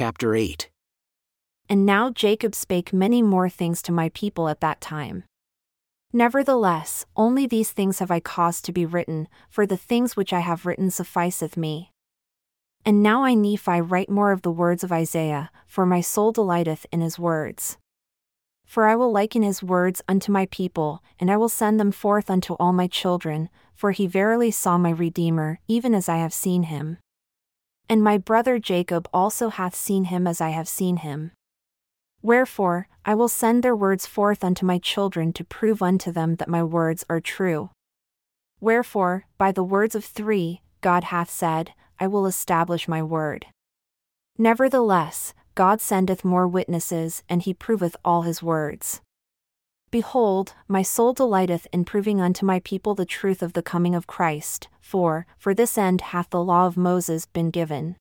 chapter 0.00 0.34
8. 0.34 0.70
And 1.68 1.84
now 1.84 2.08
Jacob 2.08 2.54
spake 2.54 2.90
many 2.90 3.20
more 3.20 3.50
things 3.50 3.82
to 3.82 3.92
my 3.92 4.08
people 4.14 4.48
at 4.48 4.62
that 4.62 4.80
time. 4.80 5.24
Nevertheless, 6.10 7.04
only 7.16 7.46
these 7.46 7.72
things 7.72 7.98
have 7.98 8.10
I 8.10 8.18
caused 8.18 8.64
to 8.64 8.72
be 8.72 8.86
written, 8.86 9.28
for 9.50 9.66
the 9.66 9.76
things 9.76 10.16
which 10.16 10.32
I 10.32 10.40
have 10.40 10.64
written 10.64 10.90
sufficeth 10.90 11.54
me. 11.54 11.90
And 12.82 13.02
now 13.02 13.24
I 13.24 13.34
Nephi 13.34 13.82
write 13.82 14.08
more 14.08 14.32
of 14.32 14.40
the 14.40 14.50
words 14.50 14.82
of 14.82 14.90
Isaiah, 14.90 15.50
for 15.66 15.84
my 15.84 16.00
soul 16.00 16.32
delighteth 16.32 16.86
in 16.90 17.02
his 17.02 17.18
words. 17.18 17.76
For 18.64 18.88
I 18.88 18.96
will 18.96 19.12
liken 19.12 19.42
his 19.42 19.62
words 19.62 20.00
unto 20.08 20.32
my 20.32 20.46
people, 20.46 21.02
and 21.18 21.30
I 21.30 21.36
will 21.36 21.50
send 21.50 21.78
them 21.78 21.92
forth 21.92 22.30
unto 22.30 22.54
all 22.54 22.72
my 22.72 22.86
children, 22.86 23.50
for 23.74 23.90
he 23.90 24.06
verily 24.06 24.50
saw 24.50 24.78
my 24.78 24.92
Redeemer, 24.92 25.60
even 25.68 25.94
as 25.94 26.08
I 26.08 26.16
have 26.16 26.32
seen 26.32 26.62
him. 26.62 26.96
And 27.90 28.04
my 28.04 28.18
brother 28.18 28.60
Jacob 28.60 29.08
also 29.12 29.48
hath 29.48 29.74
seen 29.74 30.04
him 30.04 30.28
as 30.28 30.40
I 30.40 30.50
have 30.50 30.68
seen 30.68 30.98
him. 30.98 31.32
Wherefore, 32.22 32.86
I 33.04 33.16
will 33.16 33.26
send 33.26 33.64
their 33.64 33.74
words 33.74 34.06
forth 34.06 34.44
unto 34.44 34.64
my 34.64 34.78
children 34.78 35.32
to 35.32 35.42
prove 35.42 35.82
unto 35.82 36.12
them 36.12 36.36
that 36.36 36.48
my 36.48 36.62
words 36.62 37.04
are 37.10 37.20
true. 37.20 37.70
Wherefore, 38.60 39.26
by 39.38 39.50
the 39.50 39.64
words 39.64 39.96
of 39.96 40.04
three, 40.04 40.62
God 40.80 41.04
hath 41.04 41.30
said, 41.30 41.72
I 41.98 42.06
will 42.06 42.26
establish 42.26 42.86
my 42.86 43.02
word. 43.02 43.46
Nevertheless, 44.38 45.34
God 45.56 45.80
sendeth 45.80 46.24
more 46.24 46.46
witnesses, 46.46 47.24
and 47.28 47.42
he 47.42 47.52
proveth 47.52 47.96
all 48.04 48.22
his 48.22 48.40
words. 48.40 49.00
Behold, 49.90 50.54
my 50.68 50.82
soul 50.82 51.12
delighteth 51.12 51.66
in 51.72 51.84
proving 51.84 52.20
unto 52.20 52.46
my 52.46 52.60
people 52.60 52.94
the 52.94 53.04
truth 53.04 53.42
of 53.42 53.54
the 53.54 53.62
coming 53.62 53.96
of 53.96 54.06
Christ, 54.06 54.68
for, 54.80 55.26
for 55.36 55.52
this 55.52 55.76
end 55.76 56.00
hath 56.00 56.30
the 56.30 56.44
law 56.44 56.66
of 56.66 56.76
Moses 56.76 57.26
been 57.26 57.50
given. 57.50 57.96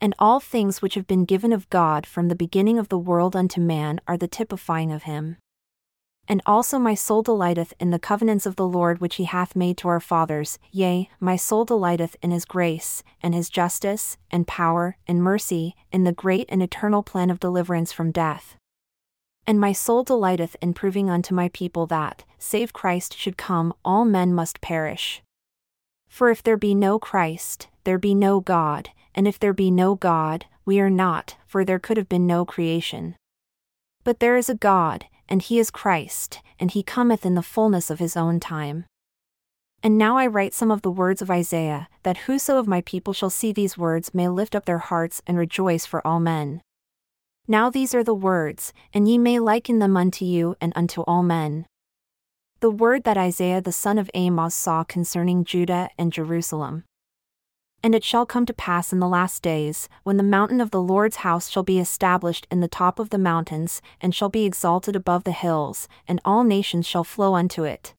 And 0.00 0.14
all 0.18 0.40
things 0.40 0.80
which 0.80 0.94
have 0.94 1.06
been 1.06 1.26
given 1.26 1.52
of 1.52 1.68
God 1.68 2.06
from 2.06 2.28
the 2.28 2.34
beginning 2.34 2.78
of 2.78 2.88
the 2.88 2.98
world 2.98 3.36
unto 3.36 3.60
man 3.60 4.00
are 4.08 4.16
the 4.16 4.28
typifying 4.28 4.92
of 4.92 5.02
him. 5.02 5.36
And 6.26 6.40
also 6.46 6.78
my 6.78 6.94
soul 6.94 7.22
delighteth 7.22 7.74
in 7.78 7.90
the 7.90 7.98
covenants 7.98 8.46
of 8.46 8.56
the 8.56 8.66
Lord 8.66 9.02
which 9.02 9.16
he 9.16 9.24
hath 9.24 9.54
made 9.54 9.76
to 9.78 9.88
our 9.88 10.00
fathers, 10.00 10.58
yea, 10.70 11.10
my 11.20 11.36
soul 11.36 11.66
delighteth 11.66 12.16
in 12.22 12.30
his 12.30 12.46
grace, 12.46 13.02
and 13.22 13.34
his 13.34 13.50
justice, 13.50 14.16
and 14.30 14.46
power, 14.46 14.96
and 15.06 15.22
mercy, 15.22 15.74
in 15.92 16.04
the 16.04 16.12
great 16.12 16.46
and 16.48 16.62
eternal 16.62 17.02
plan 17.02 17.28
of 17.28 17.40
deliverance 17.40 17.92
from 17.92 18.10
death. 18.10 18.56
And 19.46 19.60
my 19.60 19.72
soul 19.72 20.04
delighteth 20.04 20.56
in 20.62 20.72
proving 20.74 21.10
unto 21.10 21.34
my 21.34 21.48
people 21.50 21.86
that, 21.86 22.24
save 22.38 22.72
Christ 22.72 23.16
should 23.16 23.36
come, 23.36 23.74
all 23.84 24.04
men 24.04 24.32
must 24.32 24.60
perish. 24.60 25.22
For 26.08 26.30
if 26.30 26.42
there 26.42 26.56
be 26.56 26.74
no 26.74 26.98
Christ, 26.98 27.68
there 27.84 27.98
be 27.98 28.14
no 28.14 28.40
God, 28.40 28.90
and 29.14 29.28
if 29.28 29.38
there 29.38 29.52
be 29.52 29.70
no 29.70 29.94
God, 29.94 30.46
we 30.64 30.80
are 30.80 30.90
not, 30.90 31.36
for 31.46 31.64
there 31.64 31.78
could 31.78 31.96
have 31.96 32.08
been 32.08 32.26
no 32.26 32.44
creation. 32.44 33.16
But 34.02 34.20
there 34.20 34.36
is 34.36 34.48
a 34.48 34.54
God, 34.54 35.06
and 35.28 35.42
he 35.42 35.58
is 35.58 35.70
Christ, 35.70 36.40
and 36.58 36.70
he 36.70 36.82
cometh 36.82 37.26
in 37.26 37.34
the 37.34 37.42
fullness 37.42 37.90
of 37.90 37.98
his 37.98 38.16
own 38.16 38.40
time. 38.40 38.86
And 39.82 39.98
now 39.98 40.16
I 40.16 40.26
write 40.26 40.54
some 40.54 40.70
of 40.70 40.80
the 40.80 40.90
words 40.90 41.20
of 41.20 41.30
Isaiah, 41.30 41.88
that 42.04 42.18
whoso 42.18 42.56
of 42.58 42.66
my 42.66 42.80
people 42.80 43.12
shall 43.12 43.28
see 43.28 43.52
these 43.52 43.76
words 43.76 44.14
may 44.14 44.28
lift 44.28 44.54
up 44.54 44.64
their 44.64 44.78
hearts 44.78 45.20
and 45.26 45.36
rejoice 45.36 45.84
for 45.84 46.06
all 46.06 46.20
men. 46.20 46.62
Now 47.46 47.68
these 47.68 47.94
are 47.94 48.02
the 48.02 48.14
words, 48.14 48.72
and 48.94 49.06
ye 49.06 49.18
may 49.18 49.38
liken 49.38 49.78
them 49.78 49.98
unto 49.98 50.24
you 50.24 50.56
and 50.62 50.72
unto 50.74 51.02
all 51.02 51.22
men. 51.22 51.66
The 52.60 52.70
word 52.70 53.04
that 53.04 53.18
Isaiah 53.18 53.60
the 53.60 53.70
son 53.70 53.98
of 53.98 54.10
Amos 54.14 54.54
saw 54.54 54.82
concerning 54.82 55.44
Judah 55.44 55.90
and 55.98 56.10
Jerusalem. 56.10 56.84
And 57.82 57.94
it 57.94 58.02
shall 58.02 58.24
come 58.24 58.46
to 58.46 58.54
pass 58.54 58.94
in 58.94 58.98
the 58.98 59.06
last 59.06 59.42
days, 59.42 59.90
when 60.04 60.16
the 60.16 60.22
mountain 60.22 60.58
of 60.58 60.70
the 60.70 60.80
Lord's 60.80 61.16
house 61.16 61.50
shall 61.50 61.62
be 61.62 61.78
established 61.78 62.46
in 62.50 62.60
the 62.60 62.68
top 62.68 62.98
of 62.98 63.10
the 63.10 63.18
mountains, 63.18 63.82
and 64.00 64.14
shall 64.14 64.30
be 64.30 64.46
exalted 64.46 64.96
above 64.96 65.24
the 65.24 65.32
hills, 65.32 65.86
and 66.08 66.22
all 66.24 66.44
nations 66.44 66.86
shall 66.86 67.04
flow 67.04 67.34
unto 67.34 67.64
it. 67.64 67.92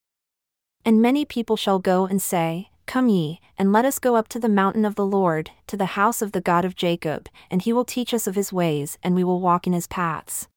And 0.83 1.03
many 1.03 1.23
people 1.23 1.55
shall 1.55 1.77
go 1.77 2.07
and 2.07 2.19
say, 2.19 2.71
Come 2.85 3.09
ye, 3.09 3.39
and 3.57 3.73
let 3.73 3.85
us 3.85 3.99
go 3.99 4.15
up 4.15 4.27
to 4.29 4.39
the 4.39 4.47
mountain 4.47 4.85
of 4.85 4.95
the 4.95 5.05
Lord, 5.05 5.51
to 5.67 5.75
the 5.75 5.97
house 5.97 6.21
of 6.21 6.31
the 6.31 6.41
God 6.41 6.65
of 6.65 6.75
Jacob, 6.75 7.27
and 7.49 7.61
he 7.61 7.73
will 7.73 7.85
teach 7.85 8.13
us 8.13 8.27
of 8.27 8.35
his 8.35 8.53
ways, 8.53 8.97
and 9.01 9.15
we 9.15 9.23
will 9.23 9.41
walk 9.41 9.65
in 9.65 9.73
his 9.73 9.87
paths. 9.87 10.47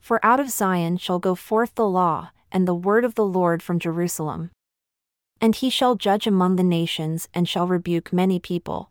For 0.00 0.24
out 0.24 0.40
of 0.40 0.50
Zion 0.50 0.96
shall 0.96 1.18
go 1.18 1.34
forth 1.34 1.74
the 1.74 1.88
law, 1.88 2.30
and 2.52 2.66
the 2.66 2.74
word 2.74 3.04
of 3.04 3.14
the 3.14 3.24
Lord 3.24 3.62
from 3.62 3.78
Jerusalem. 3.78 4.50
And 5.40 5.54
he 5.54 5.70
shall 5.70 5.96
judge 5.96 6.26
among 6.26 6.56
the 6.56 6.62
nations, 6.62 7.28
and 7.34 7.48
shall 7.48 7.66
rebuke 7.66 8.12
many 8.12 8.38
people. 8.38 8.90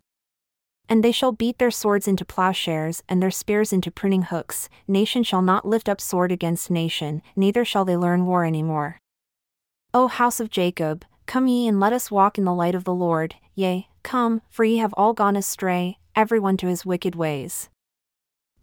And 0.88 1.04
they 1.04 1.12
shall 1.12 1.32
beat 1.32 1.60
their 1.60 1.72
swords 1.72 2.08
into 2.08 2.26
plowshares, 2.26 3.04
and 3.08 3.22
their 3.22 3.32
spears 3.32 3.72
into 3.72 3.92
pruning 3.92 4.24
hooks. 4.24 4.70
Nation 4.88 5.24
shall 5.24 5.42
not 5.42 5.68
lift 5.68 5.88
up 5.88 6.02
sword 6.02 6.32
against 6.32 6.72
nation, 6.72 7.22
neither 7.36 7.64
shall 7.64 7.86
they 7.86 7.96
learn 7.96 8.26
war 8.26 8.44
any 8.44 8.64
more. 8.64 9.00
O 9.94 10.08
house 10.08 10.40
of 10.40 10.50
Jacob, 10.50 11.06
come 11.30 11.48
ye 11.48 11.68
and 11.68 11.80
let 11.80 11.94
us 11.94 12.10
walk 12.10 12.40
in 12.40 12.44
the 12.44 12.54
light 12.54 12.74
of 12.74 12.86
the 12.86 12.94
Lord, 12.94 13.36
yea, 13.54 13.88
come, 14.02 14.42
for 14.50 14.64
ye 14.64 14.78
have 14.78 14.96
all 14.98 15.14
gone 15.14 15.36
astray, 15.36 16.00
every 16.16 16.40
one 16.40 16.58
to 16.58 16.66
his 16.66 16.88
wicked 16.88 17.14
ways. 17.14 17.70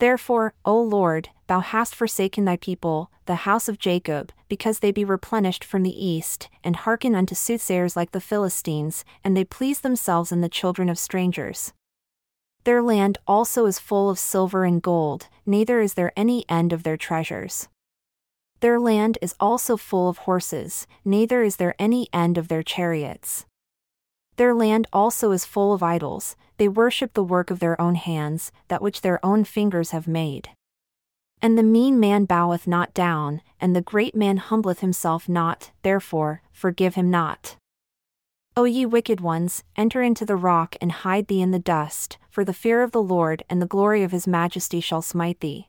Therefore, 0.00 0.52
O 0.64 0.82
Lord, 0.82 1.28
thou 1.46 1.60
hast 1.60 1.94
forsaken 1.94 2.44
thy 2.44 2.56
people, 2.56 3.08
the 3.26 3.46
house 3.46 3.68
of 3.68 3.78
Jacob, 3.78 4.32
because 4.48 4.80
they 4.80 4.90
be 4.90 5.04
replenished 5.04 5.62
from 5.62 5.84
the 5.84 6.04
east, 6.04 6.48
and 6.64 6.74
hearken 6.74 7.14
unto 7.14 7.36
soothsayers 7.36 7.94
like 7.94 8.10
the 8.10 8.20
Philistines, 8.20 9.04
and 9.22 9.36
they 9.36 9.44
please 9.44 9.82
themselves 9.82 10.32
in 10.32 10.40
the 10.40 10.48
children 10.48 10.88
of 10.88 10.98
strangers. 10.98 11.72
Their 12.64 12.82
land 12.82 13.16
also 13.28 13.66
is 13.66 13.78
full 13.78 14.10
of 14.10 14.18
silver 14.18 14.64
and 14.64 14.82
gold, 14.82 15.28
neither 15.46 15.80
is 15.80 15.94
there 15.94 16.12
any 16.16 16.44
end 16.48 16.72
of 16.72 16.82
their 16.82 16.96
treasures. 16.96 17.68
Their 18.60 18.80
land 18.80 19.18
is 19.20 19.34
also 19.38 19.76
full 19.76 20.08
of 20.08 20.18
horses, 20.18 20.86
neither 21.04 21.42
is 21.42 21.56
there 21.56 21.74
any 21.78 22.08
end 22.12 22.38
of 22.38 22.48
their 22.48 22.62
chariots. 22.62 23.44
Their 24.36 24.54
land 24.54 24.86
also 24.92 25.30
is 25.32 25.44
full 25.44 25.72
of 25.72 25.82
idols, 25.82 26.36
they 26.58 26.68
worship 26.68 27.12
the 27.12 27.24
work 27.24 27.50
of 27.50 27.58
their 27.58 27.80
own 27.80 27.96
hands, 27.96 28.52
that 28.68 28.82
which 28.82 29.02
their 29.02 29.24
own 29.24 29.44
fingers 29.44 29.90
have 29.90 30.08
made. 30.08 30.50
And 31.42 31.58
the 31.58 31.62
mean 31.62 32.00
man 32.00 32.24
boweth 32.24 32.66
not 32.66 32.94
down, 32.94 33.42
and 33.60 33.76
the 33.76 33.82
great 33.82 34.14
man 34.14 34.38
humbleth 34.38 34.80
himself 34.80 35.28
not, 35.28 35.70
therefore, 35.82 36.42
forgive 36.50 36.94
him 36.94 37.10
not. 37.10 37.56
O 38.56 38.64
ye 38.64 38.86
wicked 38.86 39.20
ones, 39.20 39.62
enter 39.76 40.02
into 40.02 40.24
the 40.24 40.36
rock 40.36 40.76
and 40.80 40.90
hide 40.90 41.26
thee 41.26 41.42
in 41.42 41.50
the 41.50 41.58
dust, 41.58 42.16
for 42.30 42.42
the 42.42 42.54
fear 42.54 42.82
of 42.82 42.92
the 42.92 43.02
Lord 43.02 43.42
and 43.50 43.60
the 43.60 43.66
glory 43.66 44.02
of 44.02 44.12
his 44.12 44.26
majesty 44.26 44.80
shall 44.80 45.02
smite 45.02 45.40
thee. 45.40 45.68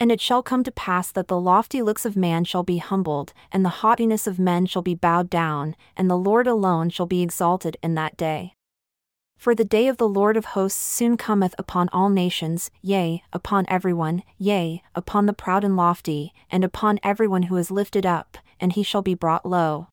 And 0.00 0.12
it 0.12 0.20
shall 0.20 0.42
come 0.42 0.62
to 0.62 0.70
pass 0.70 1.10
that 1.10 1.26
the 1.26 1.40
lofty 1.40 1.82
looks 1.82 2.04
of 2.04 2.16
man 2.16 2.44
shall 2.44 2.62
be 2.62 2.78
humbled, 2.78 3.32
and 3.50 3.64
the 3.64 3.80
haughtiness 3.80 4.26
of 4.26 4.38
men 4.38 4.66
shall 4.66 4.82
be 4.82 4.94
bowed 4.94 5.28
down, 5.28 5.74
and 5.96 6.08
the 6.08 6.16
Lord 6.16 6.46
alone 6.46 6.88
shall 6.90 7.06
be 7.06 7.22
exalted 7.22 7.76
in 7.82 7.94
that 7.94 8.16
day. 8.16 8.54
For 9.36 9.54
the 9.54 9.64
day 9.64 9.88
of 9.88 9.96
the 9.96 10.08
Lord 10.08 10.36
of 10.36 10.46
hosts 10.46 10.80
soon 10.80 11.16
cometh 11.16 11.54
upon 11.58 11.88
all 11.90 12.10
nations, 12.10 12.70
yea, 12.82 13.22
upon 13.32 13.66
everyone, 13.68 14.22
yea, 14.36 14.82
upon 14.94 15.26
the 15.26 15.32
proud 15.32 15.64
and 15.64 15.76
lofty, 15.76 16.32
and 16.50 16.64
upon 16.64 16.98
everyone 17.02 17.44
who 17.44 17.56
is 17.56 17.70
lifted 17.70 18.04
up, 18.04 18.38
and 18.60 18.72
he 18.72 18.82
shall 18.82 19.02
be 19.02 19.14
brought 19.14 19.46
low. 19.46 19.88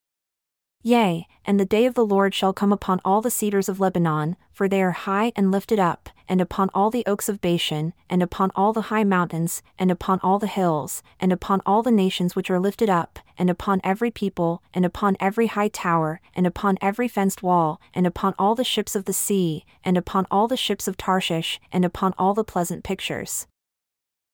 Yea, 0.87 1.25
and 1.45 1.59
the 1.59 1.65
day 1.65 1.87
of 1.87 1.95
the 1.95 2.05
Lord 2.05 2.35
shall 2.35 2.53
come 2.53 2.71
upon 2.71 3.01
all 3.03 3.19
the 3.19 3.31
cedars 3.31 3.67
of 3.67 3.79
Lebanon, 3.79 4.35
for 4.53 4.69
they 4.69 4.83
are 4.83 4.91
high 4.91 5.31
and 5.35 5.51
lifted 5.51 5.79
up, 5.79 6.09
and 6.29 6.39
upon 6.39 6.69
all 6.75 6.91
the 6.91 7.03
oaks 7.07 7.27
of 7.27 7.41
Bashan, 7.41 7.91
and 8.07 8.21
upon 8.21 8.51
all 8.55 8.71
the 8.71 8.93
high 8.93 9.03
mountains, 9.03 9.63
and 9.79 9.89
upon 9.89 10.19
all 10.21 10.37
the 10.37 10.45
hills, 10.45 11.01
and 11.19 11.33
upon 11.33 11.59
all 11.65 11.81
the 11.81 11.89
nations 11.89 12.35
which 12.35 12.51
are 12.51 12.59
lifted 12.59 12.87
up, 12.87 13.17
and 13.35 13.49
upon 13.49 13.81
every 13.83 14.11
people, 14.11 14.61
and 14.75 14.85
upon 14.85 15.17
every 15.19 15.47
high 15.47 15.69
tower, 15.69 16.21
and 16.35 16.45
upon 16.45 16.77
every 16.81 17.07
fenced 17.07 17.41
wall, 17.41 17.81
and 17.95 18.05
upon 18.05 18.35
all 18.37 18.53
the 18.53 18.63
ships 18.63 18.95
of 18.95 19.05
the 19.05 19.11
sea, 19.11 19.65
and 19.83 19.97
upon 19.97 20.27
all 20.29 20.47
the 20.47 20.55
ships 20.55 20.87
of 20.87 20.97
Tarshish, 20.97 21.59
and 21.71 21.83
upon 21.83 22.13
all 22.19 22.35
the 22.35 22.43
pleasant 22.43 22.83
pictures. 22.83 23.47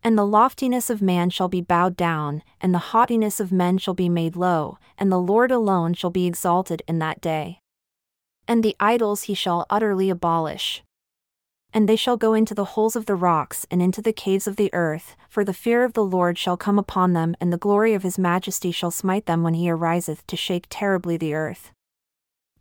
And 0.03 0.17
the 0.17 0.25
loftiness 0.25 0.89
of 0.89 1.01
man 1.01 1.29
shall 1.29 1.47
be 1.47 1.61
bowed 1.61 1.95
down, 1.95 2.41
and 2.59 2.73
the 2.73 2.89
haughtiness 2.89 3.39
of 3.39 3.51
men 3.51 3.77
shall 3.77 3.93
be 3.93 4.09
made 4.09 4.35
low, 4.35 4.77
and 4.97 5.11
the 5.11 5.19
Lord 5.19 5.51
alone 5.51 5.93
shall 5.93 6.09
be 6.09 6.25
exalted 6.25 6.81
in 6.87 6.99
that 6.99 7.21
day. 7.21 7.59
And 8.47 8.63
the 8.63 8.75
idols 8.79 9.23
he 9.23 9.35
shall 9.35 9.67
utterly 9.69 10.09
abolish. 10.09 10.83
And 11.73 11.87
they 11.87 11.95
shall 11.95 12.17
go 12.17 12.33
into 12.33 12.53
the 12.53 12.65
holes 12.65 12.95
of 12.95 13.05
the 13.05 13.15
rocks 13.15 13.65
and 13.71 13.81
into 13.81 14.01
the 14.01 14.11
caves 14.11 14.47
of 14.47 14.55
the 14.55 14.73
earth, 14.73 15.15
for 15.29 15.45
the 15.45 15.53
fear 15.53 15.83
of 15.83 15.93
the 15.93 16.03
Lord 16.03 16.37
shall 16.37 16.57
come 16.57 16.79
upon 16.79 17.13
them, 17.13 17.35
and 17.39 17.53
the 17.53 17.57
glory 17.57 17.93
of 17.93 18.03
his 18.03 18.17
majesty 18.17 18.71
shall 18.71 18.91
smite 18.91 19.25
them 19.25 19.43
when 19.43 19.53
he 19.53 19.69
ariseth 19.69 20.25
to 20.27 20.35
shake 20.35 20.65
terribly 20.69 21.15
the 21.15 21.33
earth. 21.33 21.71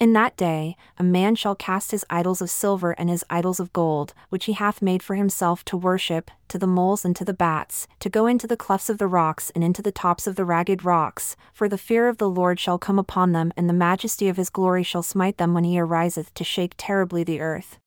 In 0.00 0.14
that 0.14 0.34
day, 0.34 0.76
a 0.96 1.02
man 1.02 1.34
shall 1.34 1.54
cast 1.54 1.90
his 1.90 2.06
idols 2.08 2.40
of 2.40 2.48
silver 2.48 2.92
and 2.92 3.10
his 3.10 3.22
idols 3.28 3.60
of 3.60 3.70
gold, 3.74 4.14
which 4.30 4.46
he 4.46 4.54
hath 4.54 4.80
made 4.80 5.02
for 5.02 5.14
himself 5.14 5.62
to 5.66 5.76
worship, 5.76 6.30
to 6.48 6.56
the 6.56 6.66
moles 6.66 7.04
and 7.04 7.14
to 7.16 7.24
the 7.24 7.34
bats, 7.34 7.86
to 7.98 8.08
go 8.08 8.26
into 8.26 8.46
the 8.46 8.56
clefts 8.56 8.88
of 8.88 8.96
the 8.96 9.06
rocks 9.06 9.52
and 9.54 9.62
into 9.62 9.82
the 9.82 9.92
tops 9.92 10.26
of 10.26 10.36
the 10.36 10.44
ragged 10.46 10.86
rocks, 10.86 11.36
for 11.52 11.68
the 11.68 11.76
fear 11.76 12.08
of 12.08 12.16
the 12.16 12.30
Lord 12.30 12.58
shall 12.58 12.78
come 12.78 12.98
upon 12.98 13.32
them, 13.32 13.52
and 13.58 13.68
the 13.68 13.74
majesty 13.74 14.26
of 14.30 14.38
his 14.38 14.48
glory 14.48 14.82
shall 14.82 15.02
smite 15.02 15.36
them 15.36 15.52
when 15.52 15.64
he 15.64 15.78
ariseth 15.78 16.32
to 16.32 16.44
shake 16.44 16.72
terribly 16.78 17.22
the 17.22 17.42
earth. 17.42 17.78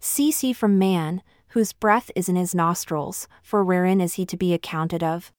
Cease 0.00 0.44
ye 0.44 0.52
from 0.52 0.78
man, 0.78 1.20
whose 1.48 1.72
breath 1.72 2.12
is 2.14 2.28
in 2.28 2.36
his 2.36 2.54
nostrils, 2.54 3.26
for 3.42 3.64
wherein 3.64 4.00
is 4.00 4.14
he 4.14 4.24
to 4.24 4.36
be 4.36 4.54
accounted 4.54 5.02
of? 5.02 5.32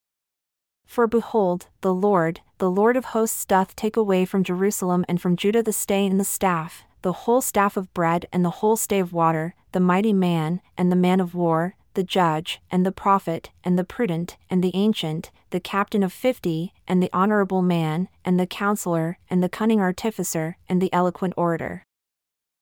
For 0.86 1.08
behold, 1.08 1.68
the 1.82 1.94
Lord, 1.94 2.42
the 2.58 2.72
Lord 2.72 2.96
of 2.96 3.06
hosts 3.06 3.46
doth 3.46 3.76
take 3.76 3.98
away 3.98 4.26
from 4.26 4.44
Jerusalem 4.44 5.04
and 5.08 5.22
from 5.22 5.36
Judah 5.36 5.64
the 5.64 5.74
stay 5.74 6.06
and 6.06 6.20
the 6.20 6.24
staff, 6.24 6.84
the 7.02 7.14
whole 7.14 7.42
staff 7.42 7.76
of 7.76 7.94
bread 7.94 8.26
and 8.32 8.46
the 8.46 8.62
whole 8.62 8.78
stay 8.78 9.00
of 9.00 9.14
water, 9.14 9.56
the 9.74 9.80
mighty 9.80 10.14
man, 10.14 10.62
and 10.78 10.92
the 10.92 10.96
man 10.96 11.20
of 11.20 11.36
war, 11.36 11.76
the 11.96 12.04
judge, 12.04 12.62
and 12.72 12.86
the 12.86 12.92
prophet, 12.92 13.52
and 13.64 13.78
the 13.78 13.84
prudent, 13.84 14.38
and 14.50 14.64
the 14.64 14.76
ancient, 14.76 15.32
the 15.50 15.60
captain 15.60 16.04
of 16.04 16.14
fifty, 16.14 16.74
and 16.88 17.02
the 17.02 17.10
honorable 17.14 17.62
man, 17.62 18.08
and 18.24 18.40
the 18.40 18.48
counselor, 18.48 19.18
and 19.30 19.44
the 19.44 19.50
cunning 19.50 19.80
artificer, 19.80 20.58
and 20.68 20.81
the 20.81 20.92
eloquent 20.94 21.34
orator. 21.38 21.84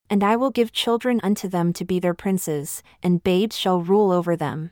And 0.10 0.24
I 0.24 0.36
will 0.36 0.52
give 0.52 0.72
children 0.72 1.20
unto 1.24 1.48
them 1.48 1.74
to 1.74 1.86
be 1.86 2.00
their 2.00 2.14
princes, 2.14 2.84
and 3.02 3.24
babes 3.24 3.58
shall 3.58 3.82
rule 3.82 4.12
over 4.12 4.36
them. 4.36 4.72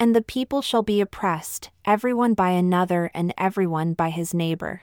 And 0.00 0.16
the 0.16 0.22
people 0.22 0.62
shall 0.62 0.82
be 0.82 1.02
oppressed, 1.02 1.68
every 1.84 2.14
one 2.14 2.32
by 2.32 2.52
another, 2.52 3.10
and 3.12 3.34
every 3.36 3.66
one 3.66 3.92
by 3.92 4.08
his 4.08 4.32
neighbor. 4.32 4.80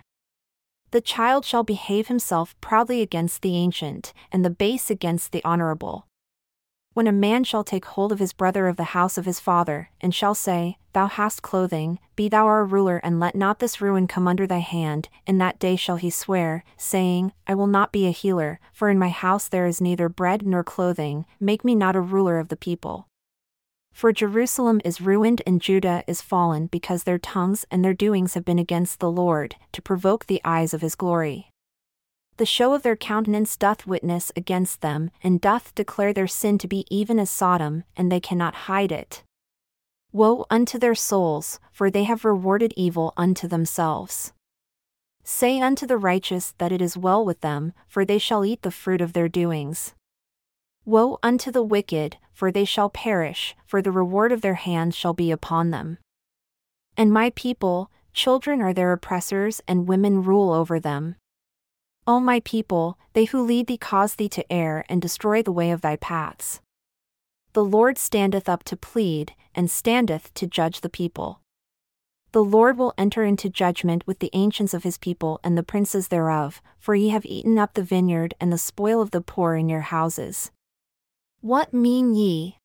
The 0.92 1.02
child 1.02 1.44
shall 1.44 1.64
behave 1.64 2.08
himself 2.08 2.56
proudly 2.62 3.02
against 3.02 3.42
the 3.42 3.56
ancient, 3.56 4.14
and 4.32 4.46
the 4.46 4.52
base 4.52 4.92
against 4.92 5.32
the 5.32 5.44
honorable. 5.44 6.06
When 6.94 7.08
a 7.08 7.12
man 7.12 7.44
shall 7.44 7.64
take 7.64 7.86
hold 7.86 8.12
of 8.12 8.20
his 8.20 8.32
brother 8.32 8.68
of 8.68 8.78
the 8.78 8.94
house 8.96 9.18
of 9.18 9.26
his 9.26 9.40
father, 9.40 9.90
and 10.00 10.14
shall 10.14 10.36
say, 10.36 10.78
Thou 10.94 11.08
hast 11.08 11.42
clothing, 11.42 11.98
be 12.16 12.30
thou 12.30 12.46
our 12.46 12.64
ruler, 12.64 12.98
and 12.98 13.20
let 13.20 13.36
not 13.36 13.58
this 13.58 13.82
ruin 13.82 14.08
come 14.08 14.28
under 14.28 14.46
thy 14.46 14.60
hand, 14.60 15.10
in 15.26 15.40
that 15.40 15.58
day 15.58 15.76
shall 15.76 15.98
he 15.98 16.12
swear, 16.12 16.64
saying, 16.78 17.34
I 17.48 17.56
will 17.56 17.68
not 17.68 17.92
be 17.92 18.06
a 18.06 18.12
healer, 18.12 18.60
for 18.72 18.88
in 18.88 19.00
my 19.00 19.10
house 19.10 19.48
there 19.48 19.66
is 19.66 19.82
neither 19.82 20.10
bread 20.10 20.46
nor 20.46 20.64
clothing, 20.64 21.26
make 21.40 21.66
me 21.66 21.74
not 21.74 21.96
a 21.96 22.02
ruler 22.02 22.38
of 22.38 22.50
the 22.50 22.56
people. 22.56 23.08
For 23.92 24.12
Jerusalem 24.12 24.82
is 24.86 25.02
ruined 25.02 25.42
and 25.48 25.62
Judah 25.62 26.04
is 26.08 26.22
fallen 26.22 26.68
because 26.68 27.04
their 27.04 27.18
tongues 27.18 27.66
and 27.72 27.84
their 27.84 27.94
doings 27.94 28.36
have 28.36 28.46
been 28.46 28.60
against 28.60 29.00
the 29.00 29.12
Lord, 29.12 29.56
to 29.72 29.82
provoke 29.82 30.26
the 30.26 30.42
eyes 30.44 30.74
of 30.74 30.82
his 30.82 30.96
glory 30.96 31.52
the 32.38 32.46
show 32.46 32.74
of 32.74 32.84
their 32.84 32.96
countenance 32.96 33.58
doth 33.58 33.88
witness 33.88 34.32
against 34.36 34.82
them, 34.82 35.10
and 35.24 35.42
doth 35.42 35.74
declare 35.76 36.14
their 36.14 36.28
sin 36.28 36.58
to 36.60 36.68
be 36.68 36.86
even 36.90 37.20
as 37.20 37.30
Sodom, 37.30 37.84
and 37.96 38.12
they 38.12 38.20
cannot 38.20 38.68
hide 38.70 38.92
it. 38.92 39.24
Woe 40.12 40.46
unto 40.50 40.78
their 40.78 40.96
souls, 40.96 41.60
for 41.72 41.90
they 41.90 42.04
have 42.04 42.24
rewarded 42.24 42.74
evil 42.78 43.14
unto 43.18 43.48
themselves. 43.48 44.34
Say 45.24 45.60
unto 45.60 45.86
the 45.86 45.98
righteous 45.98 46.54
that 46.60 46.72
it 46.72 46.82
is 46.82 46.96
well 46.96 47.26
with 47.26 47.42
them, 47.42 47.74
for 47.88 48.06
they 48.06 48.18
shall 48.18 48.46
eat 48.46 48.62
the 48.62 48.72
fruit 48.72 49.02
of 49.02 49.14
their 49.14 49.28
doings. 49.28 49.94
Woe 50.86 51.20
unto 51.22 51.52
the 51.52 51.64
wicked, 51.64 52.18
for 52.38 52.52
they 52.52 52.66
shall 52.66 52.88
perish, 52.88 53.56
for 53.66 53.82
the 53.82 53.90
reward 53.92 54.32
of 54.32 54.42
their 54.42 54.54
hands 54.54 54.96
shall 54.96 55.16
be 55.16 55.32
upon 55.32 55.72
them. 55.72 55.98
And 56.96 57.12
my 57.12 57.32
people, 57.32 57.90
children 58.14 58.62
are 58.62 58.74
their 58.74 58.92
oppressors, 58.92 59.60
and 59.68 59.88
women 59.88 60.22
rule 60.22 60.54
over 60.54 60.80
them. 60.80 61.16
O 62.06 62.20
my 62.20 62.40
people, 62.42 63.00
they 63.14 63.26
who 63.26 63.42
lead 63.42 63.66
thee 63.66 63.76
cause 63.80 64.14
thee 64.14 64.30
to 64.30 64.54
err 64.54 64.86
and 64.88 65.02
destroy 65.02 65.42
the 65.42 65.52
way 65.52 65.72
of 65.72 65.82
thy 65.82 65.96
paths. 65.96 66.62
The 67.54 67.66
Lord 67.66 67.98
standeth 67.98 68.48
up 68.48 68.64
to 68.66 68.78
plead, 68.78 69.34
and 69.56 69.72
standeth 69.72 70.32
to 70.36 70.46
judge 70.46 70.82
the 70.82 70.90
people. 70.90 71.42
The 72.34 72.44
Lord 72.44 72.78
will 72.78 72.94
enter 73.00 73.24
into 73.24 73.50
judgment 73.50 74.06
with 74.06 74.20
the 74.20 74.30
ancients 74.34 74.76
of 74.76 74.84
his 74.84 75.00
people 75.00 75.40
and 75.44 75.58
the 75.58 75.64
princes 75.64 76.10
thereof, 76.10 76.62
for 76.78 76.94
ye 76.94 77.10
have 77.10 77.26
eaten 77.26 77.58
up 77.58 77.74
the 77.74 77.82
vineyard 77.82 78.36
and 78.40 78.54
the 78.54 78.60
spoil 78.60 79.02
of 79.02 79.10
the 79.10 79.22
poor 79.22 79.56
in 79.56 79.70
your 79.70 79.90
houses. 79.90 80.52
What 81.48 81.74
mean 81.74 82.14
ye? 82.14 82.58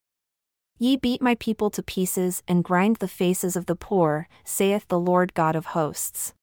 Ye 0.77 0.97
beat 0.97 1.23
my 1.23 1.37
people 1.37 1.71
to 1.71 1.85
pieces 1.85 2.43
and 2.49 2.65
grind 2.65 2.97
the 2.97 3.07
faces 3.07 3.55
of 3.55 3.67
the 3.67 3.77
poor, 3.77 4.27
saith 4.43 4.89
the 4.89 4.99
Lord 4.99 5.35
God 5.35 5.55
of 5.55 5.67
hosts. 5.67 6.35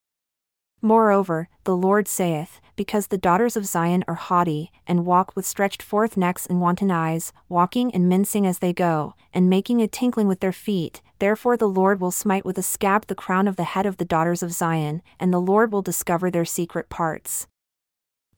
Moreover, 0.82 1.50
the 1.66 1.76
Lord 1.76 2.08
saith, 2.08 2.62
Because 2.78 3.08
the 3.08 3.18
daughters 3.18 3.58
of 3.58 3.66
Zion 3.66 4.06
are 4.08 4.14
haughty, 4.14 4.72
and 4.88 5.06
walk 5.06 5.36
with 5.36 5.46
stretched 5.46 5.84
forth 5.84 6.16
necks 6.16 6.46
and 6.46 6.62
wanton 6.62 6.92
eyes, 6.92 7.34
walking 7.50 7.94
and 7.94 8.08
mincing 8.08 8.48
as 8.48 8.60
they 8.60 8.72
go, 8.72 9.16
and 9.34 9.50
making 9.50 9.82
a 9.82 9.88
tinkling 9.90 10.30
with 10.30 10.40
their 10.40 10.54
feet, 10.54 11.02
therefore 11.20 11.58
the 11.58 11.68
Lord 11.68 12.00
will 12.00 12.10
smite 12.10 12.46
with 12.46 12.58
a 12.58 12.64
scab 12.64 13.08
the 13.08 13.16
crown 13.16 13.50
of 13.50 13.58
the 13.58 13.66
head 13.66 13.86
of 13.86 13.98
the 13.98 14.06
daughters 14.06 14.42
of 14.42 14.54
Zion, 14.54 15.02
and 15.20 15.34
the 15.34 15.42
Lord 15.42 15.74
will 15.74 15.82
discover 15.82 16.32
their 16.32 16.46
secret 16.46 16.88
parts. 16.88 17.50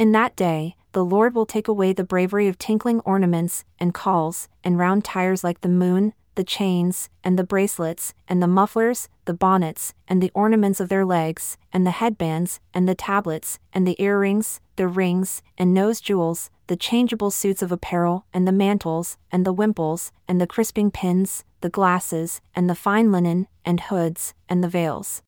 In 0.01 0.13
that 0.13 0.36
day, 0.36 0.75
the 0.94 1.06
Lord 1.06 1.36
will 1.36 1.45
take 1.45 1.68
away 1.68 1.94
the 1.94 2.03
bravery 2.03 2.48
of 2.48 2.57
tinkling 2.57 3.01
ornaments, 3.01 3.63
and 3.80 3.94
cauls, 3.94 4.48
and 4.63 4.80
round 4.80 5.06
tires 5.06 5.44
like 5.44 5.62
the 5.62 5.69
moon, 5.69 6.13
the 6.33 6.44
chains, 6.44 7.07
and 7.24 7.38
the 7.38 7.44
bracelets, 7.44 8.15
and 8.27 8.42
the 8.42 8.48
mufflers, 8.48 9.09
the 9.25 9.36
bonnets, 9.36 9.94
and 10.07 10.19
the 10.19 10.31
ornaments 10.33 10.80
of 10.80 10.89
their 10.89 11.06
legs, 11.06 11.56
and 11.71 11.86
the 11.86 11.92
headbands, 11.92 12.59
and 12.74 12.89
the 12.89 12.95
tablets, 12.95 13.59
and 13.74 13.88
the 13.88 14.01
earrings, 14.01 14.59
the 14.75 14.88
rings, 14.88 15.44
and 15.56 15.71
nose 15.71 16.01
jewels, 16.01 16.50
the 16.65 16.75
changeable 16.75 17.30
suits 17.30 17.62
of 17.62 17.71
apparel, 17.71 18.25
and 18.33 18.48
the 18.48 18.51
mantles, 18.51 19.19
and 19.31 19.45
the 19.45 19.53
wimples, 19.53 20.12
and 20.27 20.42
the 20.42 20.48
crisping 20.48 20.89
pins, 20.89 21.44
the 21.59 21.69
glasses, 21.69 22.42
and 22.56 22.68
the 22.68 22.74
fine 22.74 23.12
linen, 23.12 23.48
and 23.63 23.81
hoods, 23.81 24.33
and 24.50 24.63
the 24.63 24.68
veils. 24.68 25.21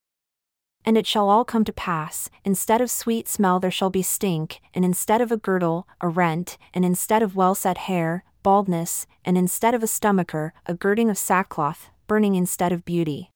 And 0.85 0.97
it 0.97 1.07
shall 1.07 1.29
all 1.29 1.45
come 1.45 1.63
to 1.63 1.73
pass, 1.73 2.29
instead 2.43 2.81
of 2.81 2.91
sweet 2.91 3.27
smell 3.27 3.59
there 3.59 3.71
shall 3.71 3.89
be 3.89 4.01
stink, 4.01 4.59
and 4.73 4.83
instead 4.83 5.21
of 5.21 5.31
a 5.31 5.37
girdle, 5.37 5.87
a 6.01 6.09
rent, 6.09 6.57
and 6.73 6.83
instead 6.83 7.21
of 7.21 7.35
well 7.35 7.55
set 7.55 7.77
hair, 7.77 8.23
baldness, 8.43 9.07
and 9.23 9.37
instead 9.37 9.73
of 9.73 9.81
a 9.81 9.87
stomacher, 9.87 10.53
a 10.65 10.73
girding 10.73 11.09
of 11.09 11.17
sackcloth, 11.17 11.89
burning 12.07 12.35
instead 12.35 12.71
of 12.71 12.85
beauty. 12.85 13.31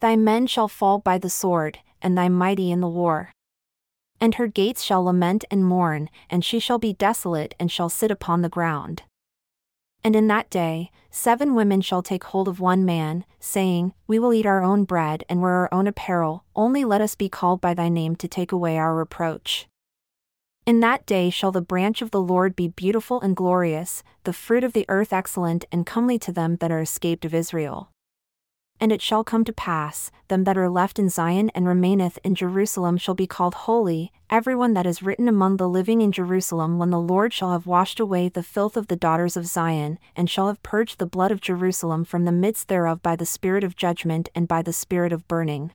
Thy 0.00 0.16
men 0.16 0.46
shall 0.46 0.68
fall 0.68 0.98
by 0.98 1.18
the 1.18 1.30
sword, 1.30 1.78
and 2.00 2.16
thy 2.16 2.28
mighty 2.28 2.72
in 2.72 2.80
the 2.80 2.88
war. 2.88 3.32
And 4.20 4.36
her 4.36 4.46
gates 4.46 4.82
shall 4.82 5.04
lament 5.04 5.44
and 5.50 5.64
mourn, 5.64 6.08
and 6.30 6.44
she 6.44 6.58
shall 6.58 6.78
be 6.78 6.92
desolate 6.92 7.54
and 7.60 7.70
shall 7.70 7.88
sit 7.88 8.10
upon 8.10 8.42
the 8.42 8.48
ground. 8.48 9.02
And 10.04 10.14
in 10.14 10.26
that 10.26 10.50
day, 10.50 10.90
seven 11.10 11.54
women 11.54 11.80
shall 11.80 12.02
take 12.02 12.24
hold 12.24 12.46
of 12.46 12.60
one 12.60 12.84
man, 12.84 13.24
saying, 13.40 13.94
We 14.06 14.18
will 14.18 14.34
eat 14.34 14.44
our 14.44 14.62
own 14.62 14.84
bread 14.84 15.24
and 15.30 15.40
wear 15.40 15.52
our 15.52 15.72
own 15.72 15.86
apparel, 15.86 16.44
only 16.54 16.84
let 16.84 17.00
us 17.00 17.14
be 17.14 17.30
called 17.30 17.62
by 17.62 17.72
thy 17.72 17.88
name 17.88 18.14
to 18.16 18.28
take 18.28 18.52
away 18.52 18.76
our 18.76 18.94
reproach. 18.94 19.66
In 20.66 20.80
that 20.80 21.06
day 21.06 21.30
shall 21.30 21.52
the 21.52 21.62
branch 21.62 22.02
of 22.02 22.10
the 22.10 22.20
Lord 22.20 22.54
be 22.54 22.68
beautiful 22.68 23.18
and 23.20 23.34
glorious, 23.34 24.02
the 24.24 24.32
fruit 24.34 24.62
of 24.62 24.74
the 24.74 24.84
earth 24.88 25.12
excellent 25.12 25.64
and 25.72 25.86
comely 25.86 26.18
to 26.18 26.32
them 26.32 26.56
that 26.56 26.70
are 26.70 26.80
escaped 26.80 27.24
of 27.24 27.34
Israel. 27.34 27.90
And 28.80 28.92
it 28.92 29.00
shall 29.00 29.24
come 29.24 29.44
to 29.44 29.52
pass, 29.52 30.10
them 30.28 30.44
that 30.44 30.58
are 30.58 30.68
left 30.68 30.98
in 30.98 31.08
Zion 31.08 31.50
and 31.54 31.66
remaineth 31.66 32.18
in 32.24 32.34
Jerusalem 32.34 32.98
shall 32.98 33.14
be 33.14 33.26
called 33.26 33.54
holy, 33.54 34.12
every 34.28 34.54
one 34.54 34.74
that 34.74 34.86
is 34.86 35.02
written 35.02 35.28
among 35.28 35.56
the 35.56 35.68
living 35.68 36.00
in 36.00 36.12
Jerusalem 36.12 36.78
when 36.78 36.90
the 36.90 37.00
Lord 37.00 37.32
shall 37.32 37.52
have 37.52 37.66
washed 37.66 38.00
away 38.00 38.28
the 38.28 38.42
filth 38.42 38.76
of 38.76 38.88
the 38.88 38.96
daughters 38.96 39.36
of 39.36 39.46
Zion, 39.46 39.98
and 40.16 40.28
shall 40.28 40.48
have 40.48 40.62
purged 40.62 40.98
the 40.98 41.06
blood 41.06 41.30
of 41.30 41.40
Jerusalem 41.40 42.04
from 42.04 42.24
the 42.24 42.32
midst 42.32 42.68
thereof 42.68 43.02
by 43.02 43.16
the 43.16 43.26
spirit 43.26 43.62
of 43.62 43.76
judgment 43.76 44.28
and 44.34 44.48
by 44.48 44.60
the 44.60 44.72
spirit 44.72 45.12
of 45.12 45.28
burning. 45.28 45.70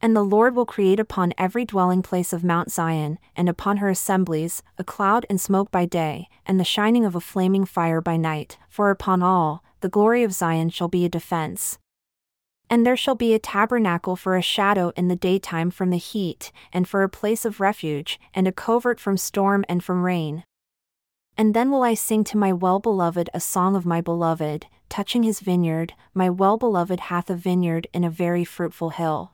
And 0.00 0.14
the 0.14 0.22
Lord 0.22 0.54
will 0.54 0.66
create 0.66 1.00
upon 1.00 1.32
every 1.38 1.64
dwelling 1.64 2.02
place 2.02 2.32
of 2.32 2.44
Mount 2.44 2.70
Zion, 2.70 3.18
and 3.34 3.48
upon 3.48 3.78
her 3.78 3.88
assemblies, 3.88 4.62
a 4.78 4.84
cloud 4.84 5.24
and 5.28 5.40
smoke 5.40 5.70
by 5.70 5.86
day, 5.86 6.28
and 6.46 6.60
the 6.60 6.64
shining 6.64 7.04
of 7.04 7.14
a 7.14 7.20
flaming 7.20 7.64
fire 7.64 8.00
by 8.00 8.16
night, 8.16 8.58
for 8.68 8.90
upon 8.90 9.22
all, 9.22 9.64
the 9.80 9.88
glory 9.88 10.22
of 10.22 10.32
Zion 10.32 10.68
shall 10.70 10.88
be 10.88 11.04
a 11.04 11.08
defense. 11.08 11.78
And 12.74 12.84
there 12.84 12.96
shall 12.96 13.14
be 13.14 13.32
a 13.32 13.38
tabernacle 13.38 14.16
for 14.16 14.36
a 14.36 14.42
shadow 14.42 14.92
in 14.96 15.06
the 15.06 15.14
daytime 15.14 15.70
from 15.70 15.90
the 15.90 15.96
heat, 15.96 16.50
and 16.72 16.88
for 16.88 17.04
a 17.04 17.08
place 17.08 17.44
of 17.44 17.60
refuge, 17.60 18.18
and 18.34 18.48
a 18.48 18.52
covert 18.52 18.98
from 18.98 19.16
storm 19.16 19.64
and 19.68 19.84
from 19.84 20.02
rain. 20.02 20.42
And 21.38 21.54
then 21.54 21.70
will 21.70 21.84
I 21.84 21.94
sing 21.94 22.24
to 22.24 22.36
my 22.36 22.52
well 22.52 22.80
beloved 22.80 23.30
a 23.32 23.38
song 23.38 23.76
of 23.76 23.86
my 23.86 24.00
beloved, 24.00 24.66
touching 24.88 25.22
his 25.22 25.38
vineyard, 25.38 25.94
my 26.14 26.28
well 26.28 26.56
beloved 26.56 26.98
hath 26.98 27.30
a 27.30 27.36
vineyard 27.36 27.86
in 27.92 28.02
a 28.02 28.10
very 28.10 28.44
fruitful 28.44 28.90
hill. 28.90 29.30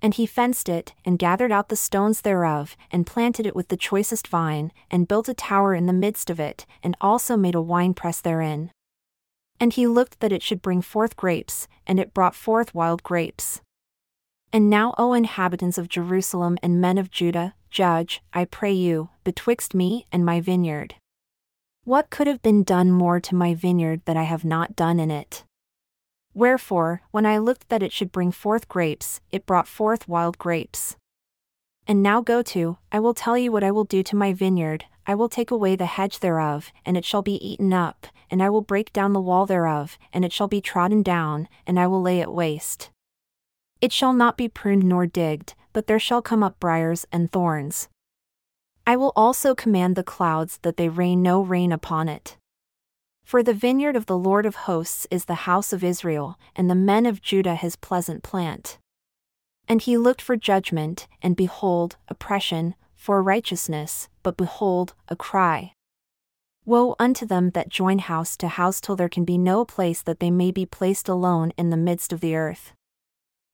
And 0.00 0.14
he 0.14 0.24
fenced 0.24 0.68
it, 0.68 0.94
and 1.04 1.18
gathered 1.18 1.50
out 1.50 1.70
the 1.70 1.74
stones 1.74 2.20
thereof, 2.20 2.76
and 2.88 3.04
planted 3.04 3.46
it 3.46 3.56
with 3.56 3.66
the 3.66 3.76
choicest 3.76 4.28
vine, 4.28 4.70
and 4.92 5.08
built 5.08 5.28
a 5.28 5.34
tower 5.34 5.74
in 5.74 5.86
the 5.86 5.92
midst 5.92 6.30
of 6.30 6.38
it, 6.38 6.66
and 6.84 6.96
also 7.00 7.36
made 7.36 7.56
a 7.56 7.60
winepress 7.60 8.20
therein. 8.20 8.70
And 9.60 9.72
he 9.72 9.86
looked 9.86 10.20
that 10.20 10.32
it 10.32 10.42
should 10.42 10.62
bring 10.62 10.82
forth 10.82 11.16
grapes, 11.16 11.68
and 11.86 12.00
it 12.00 12.14
brought 12.14 12.34
forth 12.34 12.74
wild 12.74 13.02
grapes. 13.02 13.60
And 14.52 14.70
now, 14.70 14.94
O 14.98 15.12
inhabitants 15.12 15.78
of 15.78 15.88
Jerusalem 15.88 16.58
and 16.62 16.80
men 16.80 16.98
of 16.98 17.10
Judah, 17.10 17.54
judge, 17.70 18.22
I 18.32 18.44
pray 18.44 18.72
you, 18.72 19.10
betwixt 19.24 19.74
me 19.74 20.06
and 20.12 20.24
my 20.24 20.40
vineyard. 20.40 20.94
What 21.84 22.08
could 22.08 22.26
have 22.26 22.40
been 22.40 22.62
done 22.62 22.92
more 22.92 23.20
to 23.20 23.34
my 23.34 23.54
vineyard 23.54 24.02
that 24.04 24.16
I 24.16 24.22
have 24.22 24.44
not 24.44 24.76
done 24.76 25.00
in 25.00 25.10
it? 25.10 25.44
Wherefore, 26.32 27.02
when 27.10 27.26
I 27.26 27.38
looked 27.38 27.68
that 27.68 27.82
it 27.82 27.92
should 27.92 28.10
bring 28.10 28.32
forth 28.32 28.68
grapes, 28.68 29.20
it 29.30 29.44
brought 29.46 29.68
forth 29.68 30.08
wild 30.08 30.38
grapes. 30.38 30.96
And 31.86 32.02
now 32.02 32.20
go 32.20 32.42
to, 32.42 32.78
I 32.90 33.00
will 33.00 33.14
tell 33.14 33.36
you 33.36 33.52
what 33.52 33.64
I 33.64 33.70
will 33.70 33.84
do 33.84 34.02
to 34.02 34.16
my 34.16 34.32
vineyard, 34.32 34.86
I 35.06 35.14
will 35.14 35.28
take 35.28 35.50
away 35.50 35.76
the 35.76 35.86
hedge 35.86 36.20
thereof, 36.20 36.72
and 36.86 36.96
it 36.96 37.04
shall 37.04 37.20
be 37.20 37.46
eaten 37.46 37.74
up, 37.74 38.06
and 38.30 38.42
I 38.42 38.48
will 38.48 38.62
break 38.62 38.92
down 38.92 39.12
the 39.12 39.20
wall 39.20 39.44
thereof, 39.44 39.98
and 40.12 40.24
it 40.24 40.32
shall 40.32 40.48
be 40.48 40.62
trodden 40.62 41.02
down, 41.02 41.46
and 41.66 41.78
I 41.78 41.86
will 41.86 42.00
lay 42.00 42.20
it 42.20 42.32
waste. 42.32 42.90
It 43.82 43.92
shall 43.92 44.14
not 44.14 44.38
be 44.38 44.48
pruned 44.48 44.84
nor 44.84 45.04
digged, 45.06 45.54
but 45.74 45.86
there 45.86 45.98
shall 45.98 46.22
come 46.22 46.42
up 46.42 46.58
briers 46.58 47.04
and 47.12 47.30
thorns. 47.30 47.88
I 48.86 48.96
will 48.96 49.12
also 49.14 49.54
command 49.54 49.94
the 49.94 50.02
clouds 50.02 50.58
that 50.62 50.78
they 50.78 50.88
rain 50.88 51.22
no 51.22 51.42
rain 51.42 51.70
upon 51.70 52.08
it. 52.08 52.38
For 53.24 53.42
the 53.42 53.54
vineyard 53.54 53.96
of 53.96 54.06
the 54.06 54.18
Lord 54.18 54.46
of 54.46 54.54
hosts 54.54 55.06
is 55.10 55.26
the 55.26 55.46
house 55.46 55.72
of 55.72 55.84
Israel, 55.84 56.38
and 56.56 56.70
the 56.70 56.74
men 56.74 57.04
of 57.04 57.20
Judah 57.20 57.56
his 57.56 57.76
pleasant 57.76 58.22
plant. 58.22 58.78
And 59.68 59.82
he 59.82 59.96
looked 59.96 60.20
for 60.20 60.36
judgment, 60.36 61.06
and 61.22 61.36
behold, 61.36 61.96
oppression, 62.08 62.74
for 62.94 63.22
righteousness, 63.22 64.08
but 64.22 64.36
behold, 64.36 64.94
a 65.08 65.16
cry. 65.16 65.72
Woe 66.66 66.96
unto 66.98 67.26
them 67.26 67.50
that 67.50 67.68
join 67.68 67.98
house 67.98 68.36
to 68.38 68.48
house 68.48 68.80
till 68.80 68.96
there 68.96 69.08
can 69.08 69.24
be 69.24 69.36
no 69.36 69.64
place 69.64 70.00
that 70.02 70.20
they 70.20 70.30
may 70.30 70.50
be 70.50 70.64
placed 70.64 71.08
alone 71.08 71.52
in 71.58 71.70
the 71.70 71.76
midst 71.76 72.12
of 72.12 72.20
the 72.20 72.34
earth. 72.34 72.72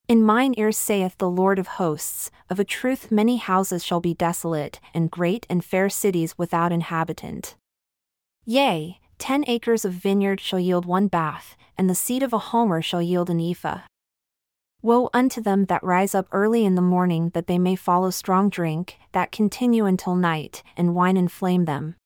In 0.06 0.24
mine 0.24 0.54
ears 0.56 0.76
saith 0.76 1.18
the 1.18 1.30
Lord 1.30 1.58
of 1.58 1.78
hosts, 1.78 2.30
Of 2.48 2.58
a 2.58 2.64
truth 2.64 3.10
many 3.10 3.36
houses 3.36 3.84
shall 3.84 4.00
be 4.00 4.14
desolate, 4.14 4.80
and 4.94 5.10
great 5.10 5.46
and 5.48 5.64
fair 5.64 5.88
cities 5.88 6.36
without 6.36 6.72
inhabitant. 6.72 7.54
Yea, 8.44 8.98
ten 9.18 9.44
acres 9.46 9.84
of 9.84 9.92
vineyard 9.92 10.40
shall 10.40 10.58
yield 10.58 10.86
one 10.86 11.06
bath, 11.06 11.56
and 11.76 11.88
the 11.88 11.94
seed 11.94 12.22
of 12.22 12.32
a 12.32 12.38
homer 12.38 12.82
shall 12.82 13.02
yield 13.02 13.30
an 13.30 13.38
ephah. 13.38 13.82
Woe 14.82 15.10
unto 15.12 15.42
them 15.42 15.66
that 15.66 15.84
rise 15.84 16.14
up 16.14 16.26
early 16.32 16.64
in 16.64 16.74
the 16.74 16.80
morning 16.82 17.30
that 17.34 17.46
they 17.46 17.58
may 17.58 17.76
follow 17.76 18.10
strong 18.10 18.48
drink, 18.48 18.96
that 19.12 19.32
continue 19.32 19.84
until 19.84 20.14
night, 20.14 20.62
and 20.76 20.94
wine 20.94 21.16
inflame 21.16 21.66
them. 21.66 21.96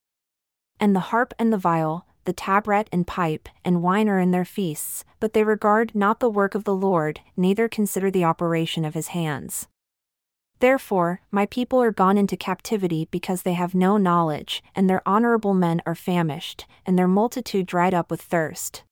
And 0.80 0.94
the 0.94 1.00
harp 1.10 1.34
and 1.38 1.52
the 1.52 1.58
viol, 1.58 2.04
the 2.24 2.32
tabret 2.32 2.88
and 2.90 3.06
pipe, 3.06 3.48
and 3.64 3.82
wine 3.82 4.08
are 4.08 4.18
in 4.18 4.32
their 4.32 4.44
feasts, 4.44 5.04
but 5.20 5.34
they 5.34 5.44
regard 5.44 5.94
not 5.94 6.18
the 6.18 6.30
work 6.30 6.54
of 6.54 6.64
the 6.64 6.74
Lord, 6.74 7.20
neither 7.36 7.68
consider 7.68 8.10
the 8.10 8.24
operation 8.24 8.84
of 8.84 8.94
his 8.94 9.08
hands. 9.08 9.68
Therefore, 10.60 11.20
my 11.30 11.46
people 11.46 11.82
are 11.82 11.92
gone 11.92 12.16
into 12.16 12.36
captivity 12.36 13.06
because 13.10 13.42
they 13.42 13.52
have 13.52 13.74
no 13.74 13.98
knowledge, 13.98 14.62
and 14.74 14.88
their 14.88 15.06
honorable 15.06 15.54
men 15.54 15.82
are 15.84 15.94
famished, 15.94 16.66
and 16.86 16.98
their 16.98 17.08
multitude 17.08 17.66
dried 17.66 17.94
up 17.94 18.10
with 18.10 18.22
thirst. 18.22 18.82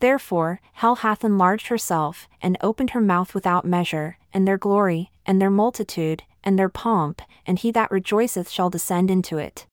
Therefore, 0.00 0.60
hell 0.74 0.96
hath 0.96 1.24
enlarged 1.24 1.68
herself, 1.68 2.28
and 2.40 2.56
opened 2.60 2.90
her 2.90 3.00
mouth 3.00 3.34
without 3.34 3.64
measure, 3.64 4.18
and 4.32 4.46
their 4.46 4.58
glory, 4.58 5.10
and 5.26 5.40
their 5.40 5.50
multitude, 5.50 6.22
and 6.44 6.58
their 6.58 6.68
pomp, 6.68 7.20
and 7.46 7.58
he 7.58 7.70
that 7.72 7.90
rejoiceth 7.90 8.48
shall 8.48 8.70
descend 8.70 9.10
into 9.10 9.38
it. 9.38 9.66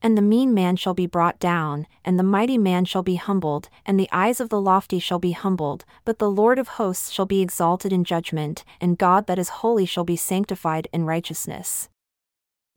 And 0.00 0.18
the 0.18 0.22
mean 0.22 0.52
man 0.52 0.76
shall 0.76 0.92
be 0.92 1.06
brought 1.06 1.38
down, 1.38 1.86
and 2.04 2.18
the 2.18 2.22
mighty 2.22 2.58
man 2.58 2.84
shall 2.84 3.02
be 3.02 3.16
humbled, 3.16 3.70
and 3.86 3.98
the 3.98 4.08
eyes 4.12 4.40
of 4.40 4.50
the 4.50 4.60
lofty 4.60 4.98
shall 4.98 5.18
be 5.18 5.32
humbled, 5.32 5.84
but 6.04 6.18
the 6.18 6.30
Lord 6.30 6.58
of 6.58 6.68
hosts 6.68 7.10
shall 7.10 7.24
be 7.26 7.40
exalted 7.40 7.92
in 7.92 8.04
judgment, 8.04 8.64
and 8.80 8.98
God 8.98 9.26
that 9.26 9.38
is 9.38 9.60
holy 9.60 9.86
shall 9.86 10.04
be 10.04 10.16
sanctified 10.16 10.88
in 10.92 11.04
righteousness. 11.04 11.88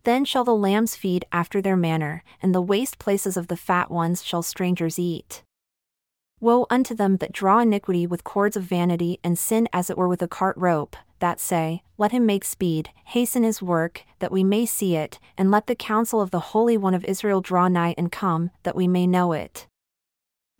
Then 0.04 0.24
shall 0.24 0.46
the 0.46 0.56
lambs 0.56 0.96
feed 0.96 1.26
after 1.32 1.62
their 1.62 1.76
manner, 1.76 2.24
and 2.42 2.56
the 2.56 2.62
waste 2.62 2.98
places 2.98 3.36
of 3.36 3.48
the 3.48 3.58
fat 3.58 3.92
ones 3.92 4.24
shall 4.24 4.42
strangers 4.42 4.98
eat. 4.98 5.44
Woe 6.40 6.68
unto 6.70 6.94
them 6.94 7.18
that 7.18 7.32
draw 7.32 7.60
iniquity 7.60 8.06
with 8.06 8.24
cords 8.24 8.56
of 8.56 8.64
vanity 8.64 9.20
and 9.24 9.40
sin 9.40 9.68
as 9.74 9.90
it 9.90 9.98
were 9.98 10.08
with 10.08 10.22
a 10.22 10.28
cart 10.28 10.56
rope, 10.56 10.96
that 11.18 11.40
say, 11.40 11.82
Let 11.98 12.12
him 12.12 12.28
make 12.28 12.44
speed, 12.44 12.92
hasten 13.06 13.42
his 13.42 13.60
work, 13.60 14.04
that 14.20 14.32
we 14.32 14.44
may 14.44 14.68
see 14.68 14.96
it, 14.96 15.18
and 15.36 15.50
let 15.50 15.66
the 15.66 15.76
counsel 15.76 16.22
of 16.22 16.30
the 16.30 16.52
Holy 16.52 16.78
One 16.78 16.94
of 16.94 17.04
Israel 17.06 17.42
draw 17.42 17.68
nigh 17.68 17.96
and 17.98 18.12
come, 18.12 18.52
that 18.62 18.76
we 18.76 18.88
may 18.88 19.08
know 19.08 19.34
it. 19.34 19.66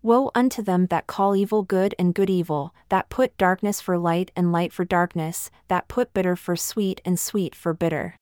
Woe 0.02 0.32
unto 0.34 0.62
them 0.62 0.86
that 0.86 1.06
call 1.06 1.36
evil 1.36 1.62
good 1.62 1.94
and 1.96 2.12
good 2.12 2.30
evil, 2.30 2.74
that 2.88 3.08
put 3.08 3.38
darkness 3.38 3.80
for 3.80 3.96
light 3.96 4.32
and 4.34 4.50
light 4.50 4.72
for 4.72 4.84
darkness, 4.84 5.48
that 5.68 5.86
put 5.86 6.12
bitter 6.12 6.34
for 6.34 6.56
sweet 6.56 7.00
and 7.04 7.20
sweet 7.20 7.54
for 7.54 7.72
bitter. 7.72 8.16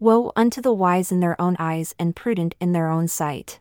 Woe 0.00 0.32
unto 0.34 0.60
the 0.60 0.72
wise 0.72 1.12
in 1.12 1.20
their 1.20 1.40
own 1.40 1.54
eyes 1.60 1.94
and 1.96 2.16
prudent 2.16 2.56
in 2.60 2.72
their 2.72 2.88
own 2.88 3.06
sight. 3.06 3.60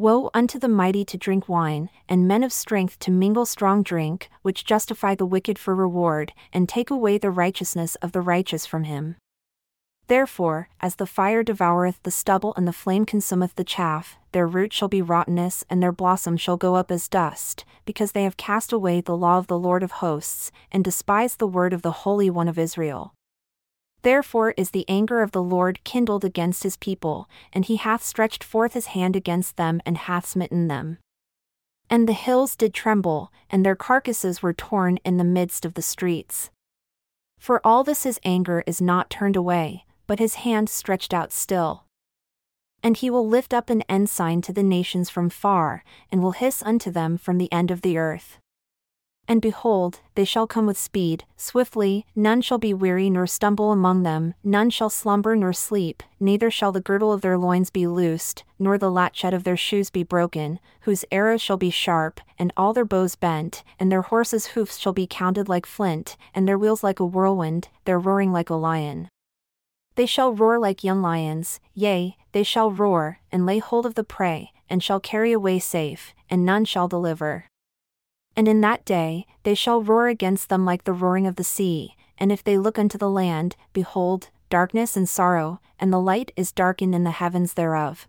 Woe 0.00 0.30
unto 0.32 0.58
the 0.58 0.66
mighty 0.66 1.04
to 1.04 1.18
drink 1.18 1.46
wine, 1.46 1.90
and 2.08 2.26
men 2.26 2.42
of 2.42 2.54
strength 2.54 2.98
to 3.00 3.10
mingle 3.10 3.44
strong 3.44 3.82
drink, 3.82 4.30
which 4.40 4.64
justify 4.64 5.14
the 5.14 5.26
wicked 5.26 5.58
for 5.58 5.74
reward, 5.74 6.32
and 6.54 6.66
take 6.66 6.88
away 6.88 7.18
the 7.18 7.30
righteousness 7.30 7.96
of 7.96 8.12
the 8.12 8.22
righteous 8.22 8.64
from 8.64 8.84
him. 8.84 9.16
Therefore, 10.06 10.70
as 10.80 10.96
the 10.96 11.04
fire 11.04 11.42
devoureth 11.42 12.02
the 12.02 12.10
stubble 12.10 12.54
and 12.56 12.66
the 12.66 12.72
flame 12.72 13.04
consumeth 13.04 13.56
the 13.56 13.62
chaff, 13.62 14.16
their 14.32 14.46
root 14.46 14.72
shall 14.72 14.88
be 14.88 15.02
rottenness 15.02 15.64
and 15.68 15.82
their 15.82 15.92
blossom 15.92 16.38
shall 16.38 16.56
go 16.56 16.76
up 16.76 16.90
as 16.90 17.06
dust, 17.06 17.66
because 17.84 18.12
they 18.12 18.24
have 18.24 18.38
cast 18.38 18.72
away 18.72 19.02
the 19.02 19.14
law 19.14 19.36
of 19.36 19.48
the 19.48 19.58
Lord 19.58 19.82
of 19.82 20.00
hosts, 20.00 20.50
and 20.72 20.82
despised 20.82 21.38
the 21.38 21.46
word 21.46 21.74
of 21.74 21.82
the 21.82 22.08
Holy 22.08 22.30
One 22.30 22.48
of 22.48 22.58
Israel. 22.58 23.12
Therefore 24.02 24.54
is 24.56 24.70
the 24.70 24.88
anger 24.88 25.20
of 25.20 25.32
the 25.32 25.42
Lord 25.42 25.84
kindled 25.84 26.24
against 26.24 26.62
his 26.62 26.76
people, 26.76 27.28
and 27.52 27.64
he 27.64 27.76
hath 27.76 28.02
stretched 28.02 28.42
forth 28.42 28.72
his 28.72 28.86
hand 28.86 29.14
against 29.14 29.56
them 29.56 29.80
and 29.84 29.98
hath 29.98 30.26
smitten 30.26 30.68
them. 30.68 30.98
And 31.90 32.08
the 32.08 32.12
hills 32.14 32.56
did 32.56 32.72
tremble, 32.72 33.32
and 33.50 33.64
their 33.64 33.76
carcasses 33.76 34.42
were 34.42 34.52
torn 34.52 34.98
in 35.04 35.16
the 35.16 35.24
midst 35.24 35.64
of 35.64 35.74
the 35.74 35.82
streets. 35.82 36.50
For 37.38 37.60
all 37.64 37.84
this 37.84 38.04
his 38.04 38.20
anger 38.24 38.62
is 38.66 38.80
not 38.80 39.10
turned 39.10 39.36
away, 39.36 39.84
but 40.06 40.18
his 40.18 40.36
hand 40.36 40.68
stretched 40.68 41.12
out 41.12 41.32
still. 41.32 41.84
And 42.82 42.96
he 42.96 43.10
will 43.10 43.26
lift 43.26 43.52
up 43.52 43.68
an 43.68 43.82
ensign 43.82 44.40
to 44.42 44.52
the 44.52 44.62
nations 44.62 45.10
from 45.10 45.28
far, 45.28 45.84
and 46.10 46.22
will 46.22 46.32
hiss 46.32 46.62
unto 46.62 46.90
them 46.90 47.18
from 47.18 47.38
the 47.38 47.52
end 47.52 47.70
of 47.70 47.82
the 47.82 47.98
earth. 47.98 48.38
And 49.30 49.40
behold, 49.40 50.00
they 50.16 50.24
shall 50.24 50.48
come 50.48 50.66
with 50.66 50.76
speed, 50.76 51.24
swiftly, 51.36 52.04
none 52.16 52.40
shall 52.40 52.58
be 52.58 52.74
weary 52.74 53.08
nor 53.08 53.28
stumble 53.28 53.70
among 53.70 54.02
them, 54.02 54.34
none 54.42 54.70
shall 54.70 54.90
slumber 54.90 55.36
nor 55.36 55.52
sleep, 55.52 56.02
neither 56.18 56.50
shall 56.50 56.72
the 56.72 56.80
girdle 56.80 57.12
of 57.12 57.20
their 57.20 57.38
loins 57.38 57.70
be 57.70 57.86
loosed, 57.86 58.42
nor 58.58 58.76
the 58.76 58.90
latchet 58.90 59.32
of 59.32 59.44
their 59.44 59.56
shoes 59.56 59.88
be 59.88 60.02
broken, 60.02 60.58
whose 60.80 61.04
arrows 61.12 61.40
shall 61.40 61.56
be 61.56 61.70
sharp, 61.70 62.20
and 62.40 62.52
all 62.56 62.72
their 62.72 62.84
bows 62.84 63.14
bent, 63.14 63.62
and 63.78 63.92
their 63.92 64.02
horses' 64.02 64.46
hoofs 64.46 64.78
shall 64.78 64.92
be 64.92 65.06
counted 65.06 65.48
like 65.48 65.64
flint, 65.64 66.16
and 66.34 66.48
their 66.48 66.58
wheels 66.58 66.82
like 66.82 66.98
a 66.98 67.06
whirlwind, 67.06 67.68
their 67.84 68.00
roaring 68.00 68.32
like 68.32 68.50
a 68.50 68.54
lion. 68.54 69.08
They 69.94 70.06
shall 70.06 70.34
roar 70.34 70.58
like 70.58 70.82
young 70.82 71.02
lions, 71.02 71.60
yea, 71.72 72.16
they 72.32 72.42
shall 72.42 72.72
roar, 72.72 73.20
and 73.30 73.46
lay 73.46 73.60
hold 73.60 73.86
of 73.86 73.94
the 73.94 74.02
prey, 74.02 74.50
and 74.68 74.82
shall 74.82 74.98
carry 74.98 75.30
away 75.30 75.60
safe, 75.60 76.14
and 76.28 76.44
none 76.44 76.64
shall 76.64 76.88
deliver. 76.88 77.44
And 78.40 78.48
in 78.48 78.62
that 78.62 78.86
day, 78.86 79.26
they 79.42 79.54
shall 79.54 79.82
roar 79.82 80.08
against 80.08 80.48
them 80.48 80.64
like 80.64 80.84
the 80.84 80.94
roaring 80.94 81.26
of 81.26 81.36
the 81.36 81.44
sea, 81.44 81.94
and 82.16 82.32
if 82.32 82.42
they 82.42 82.56
look 82.56 82.78
unto 82.78 82.96
the 82.96 83.10
land, 83.10 83.54
behold, 83.74 84.30
darkness 84.48 84.96
and 84.96 85.06
sorrow, 85.06 85.60
and 85.78 85.92
the 85.92 86.00
light 86.00 86.32
is 86.36 86.50
darkened 86.50 86.94
in 86.94 87.04
the 87.04 87.10
heavens 87.10 87.52
thereof. 87.52 88.08